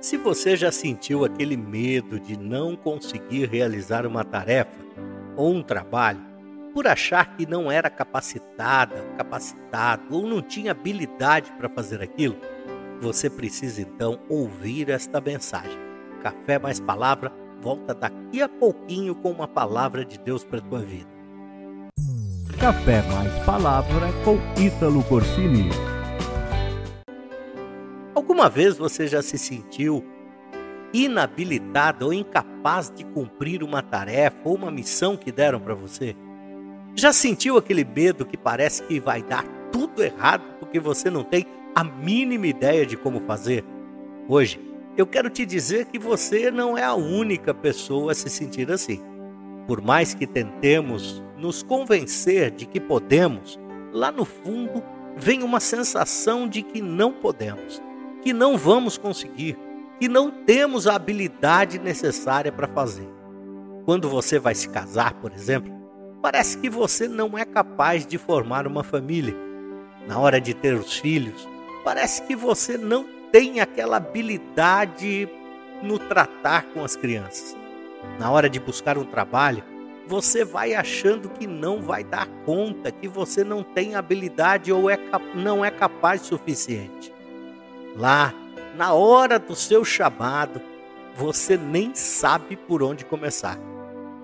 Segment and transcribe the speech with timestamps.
[0.00, 4.80] Se você já sentiu aquele medo de não conseguir realizar uma tarefa
[5.36, 6.20] ou um trabalho
[6.72, 12.36] por achar que não era capacitada, capacitado ou não tinha habilidade para fazer aquilo,
[12.98, 15.78] você precisa então ouvir esta mensagem.
[16.22, 17.30] Café mais palavra
[17.60, 21.10] volta daqui a pouquinho com uma palavra de Deus para tua vida.
[22.58, 25.68] Café mais palavra com Ítalo Corsini.
[28.30, 30.04] Alguma vez você já se sentiu
[30.94, 36.14] inabilitado ou incapaz de cumprir uma tarefa ou uma missão que deram para você?
[36.94, 41.44] Já sentiu aquele medo que parece que vai dar tudo errado porque você não tem
[41.74, 43.64] a mínima ideia de como fazer?
[44.28, 44.60] Hoje,
[44.96, 49.02] eu quero te dizer que você não é a única pessoa a se sentir assim.
[49.66, 53.58] Por mais que tentemos nos convencer de que podemos,
[53.92, 54.80] lá no fundo
[55.16, 57.82] vem uma sensação de que não podemos
[58.22, 59.58] que não vamos conseguir,
[59.98, 63.08] que não temos a habilidade necessária para fazer.
[63.84, 65.72] Quando você vai se casar, por exemplo,
[66.22, 69.34] parece que você não é capaz de formar uma família.
[70.06, 71.48] Na hora de ter os filhos,
[71.84, 75.28] parece que você não tem aquela habilidade
[75.82, 77.56] no tratar com as crianças.
[78.18, 79.62] Na hora de buscar um trabalho,
[80.06, 84.98] você vai achando que não vai dar conta, que você não tem habilidade ou é,
[85.34, 87.12] não é capaz o suficiente.
[87.96, 88.32] Lá,
[88.76, 90.60] na hora do seu chamado,
[91.14, 93.58] você nem sabe por onde começar.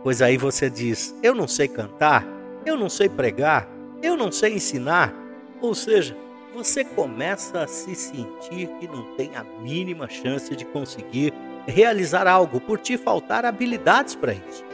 [0.03, 2.27] Pois aí você diz: Eu não sei cantar,
[2.65, 3.69] eu não sei pregar,
[4.03, 5.13] eu não sei ensinar.
[5.61, 6.17] Ou seja,
[6.55, 11.33] você começa a se sentir que não tem a mínima chance de conseguir
[11.67, 14.65] realizar algo por te faltar habilidades para isso.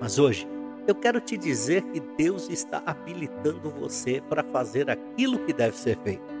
[0.00, 0.46] Mas hoje,
[0.86, 5.96] eu quero te dizer que Deus está habilitando você para fazer aquilo que deve ser
[5.98, 6.39] feito.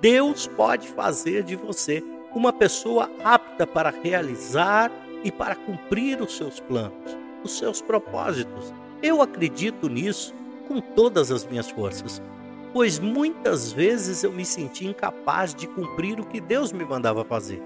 [0.00, 2.02] Deus pode fazer de você
[2.34, 4.90] uma pessoa apta para realizar
[5.24, 8.72] e para cumprir os seus planos, os seus propósitos.
[9.02, 10.34] Eu acredito nisso
[10.68, 12.20] com todas as minhas forças,
[12.72, 17.62] pois muitas vezes eu me senti incapaz de cumprir o que Deus me mandava fazer.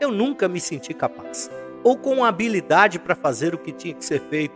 [0.00, 1.50] Eu nunca me senti capaz,
[1.82, 4.54] ou com habilidade para fazer o que tinha que ser feito,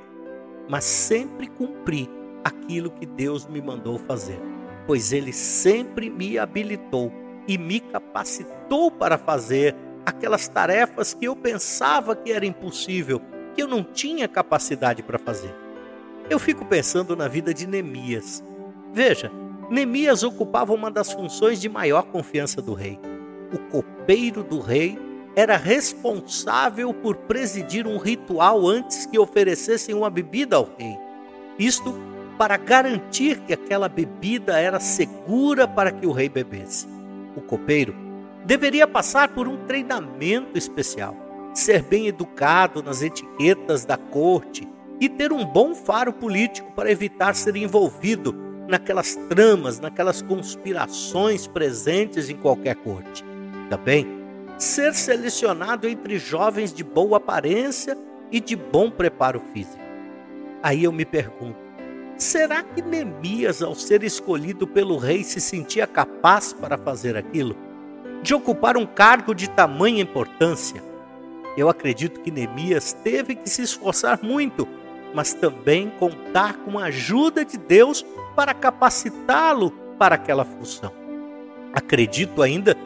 [0.69, 2.09] mas sempre cumpri
[2.44, 4.41] aquilo que Deus me mandou fazer
[4.86, 7.12] pois ele sempre me habilitou
[7.46, 9.74] e me capacitou para fazer
[10.04, 13.20] aquelas tarefas que eu pensava que era impossível,
[13.54, 15.54] que eu não tinha capacidade para fazer.
[16.28, 18.44] Eu fico pensando na vida de Neemias.
[18.92, 19.30] Veja,
[19.70, 22.98] Neemias ocupava uma das funções de maior confiança do rei.
[23.52, 24.98] O copeiro do rei
[25.36, 30.98] era responsável por presidir um ritual antes que oferecessem uma bebida ao rei.
[31.58, 31.94] Isto
[32.40, 36.88] para garantir que aquela bebida era segura para que o rei bebesse.
[37.36, 37.94] O copeiro
[38.46, 41.14] deveria passar por um treinamento especial,
[41.52, 44.66] ser bem educado nas etiquetas da corte
[44.98, 48.34] e ter um bom faro político para evitar ser envolvido
[48.66, 53.22] naquelas tramas, naquelas conspirações presentes em qualquer corte.
[53.68, 54.06] Também
[54.56, 57.98] ser selecionado entre jovens de boa aparência
[58.32, 59.78] e de bom preparo físico.
[60.62, 61.69] Aí eu me pergunto,
[62.20, 67.56] Será que Neemias, ao ser escolhido pelo rei, se sentia capaz para fazer aquilo?
[68.22, 70.84] De ocupar um cargo de tamanha importância?
[71.56, 74.69] Eu acredito que Neemias teve que se esforçar muito,
[75.14, 78.04] mas também contar com a ajuda de Deus
[78.37, 80.92] para capacitá-lo para aquela função.
[81.72, 82.76] Acredito ainda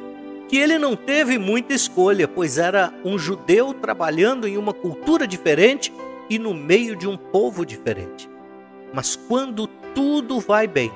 [0.48, 5.92] que ele não teve muita escolha, pois era um judeu trabalhando em uma cultura diferente
[6.30, 8.32] e no meio de um povo diferente.
[8.94, 10.92] Mas quando tudo vai bem,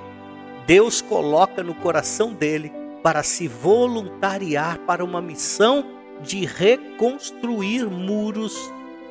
[0.68, 2.72] Deus coloca no coração dele
[3.02, 5.84] para se voluntariar para uma missão
[6.22, 8.56] de reconstruir muros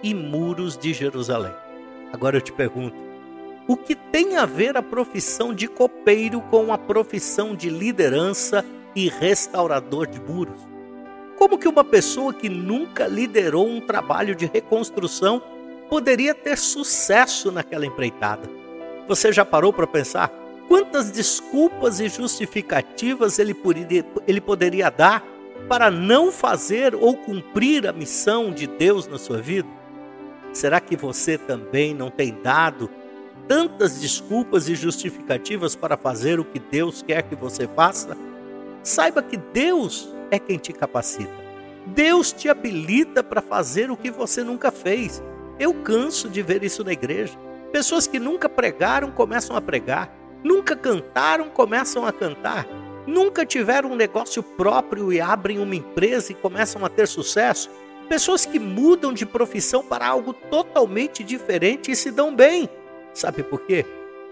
[0.01, 1.51] e muros de Jerusalém.
[2.13, 2.95] Agora eu te pergunto,
[3.67, 8.63] o que tem a ver a profissão de copeiro com a profissão de liderança
[8.95, 10.65] e restaurador de muros?
[11.37, 15.43] Como que uma pessoa que nunca liderou um trabalho de reconstrução
[15.89, 18.56] poderia ter sucesso naquela empreitada?
[19.07, 20.29] Você já parou para pensar
[20.67, 25.23] quantas desculpas e justificativas ele poderia, ele poderia dar
[25.67, 29.67] para não fazer ou cumprir a missão de Deus na sua vida?
[30.53, 32.89] Será que você também não tem dado
[33.47, 38.17] tantas desculpas e justificativas para fazer o que Deus quer que você faça?
[38.83, 41.31] Saiba que Deus é quem te capacita.
[41.85, 45.23] Deus te habilita para fazer o que você nunca fez.
[45.57, 47.37] Eu canso de ver isso na igreja.
[47.71, 50.11] Pessoas que nunca pregaram começam a pregar,
[50.43, 52.65] nunca cantaram começam a cantar,
[53.05, 57.69] nunca tiveram um negócio próprio e abrem uma empresa e começam a ter sucesso.
[58.07, 62.69] Pessoas que mudam de profissão para algo totalmente diferente e se dão bem.
[63.13, 63.85] Sabe por quê?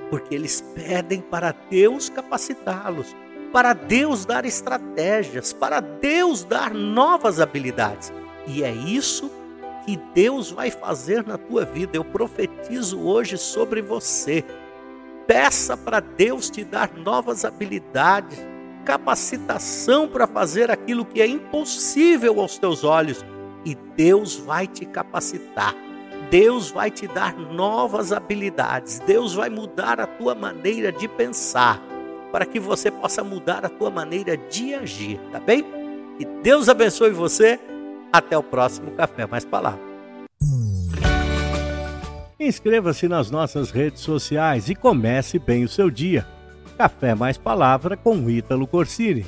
[0.09, 3.13] Porque eles pedem para Deus capacitá-los,
[3.51, 8.13] para Deus dar estratégias, para Deus dar novas habilidades.
[8.47, 9.29] E é isso
[9.85, 11.95] que Deus vai fazer na tua vida.
[11.95, 14.43] Eu profetizo hoje sobre você.
[15.27, 18.37] Peça para Deus te dar novas habilidades,
[18.83, 23.23] capacitação para fazer aquilo que é impossível aos teus olhos
[23.63, 25.75] e Deus vai te capacitar.
[26.29, 28.99] Deus vai te dar novas habilidades.
[28.99, 31.81] Deus vai mudar a tua maneira de pensar
[32.31, 35.63] para que você possa mudar a tua maneira de agir, tá bem?
[36.17, 37.59] Que Deus abençoe você.
[38.15, 39.81] Até o próximo Café Mais Palavra.
[42.39, 46.25] Inscreva-se nas nossas redes sociais e comece bem o seu dia.
[46.77, 49.25] Café Mais Palavra com Ítalo Corsini.